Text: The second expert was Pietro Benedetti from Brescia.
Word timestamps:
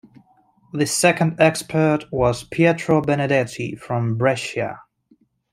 The 0.73 0.87
second 0.87 1.39
expert 1.39 2.05
was 2.11 2.43
Pietro 2.43 3.03
Benedetti 3.03 3.75
from 3.75 4.17
Brescia. 4.17 4.79